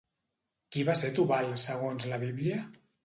[0.75, 2.59] Qui va ser Tubal segons la Bíblia?